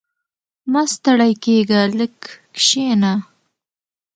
[0.71, 2.15] •مه ستړی کېږه، لږ
[2.55, 3.13] کښېنه.